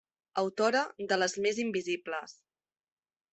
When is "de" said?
1.11-1.19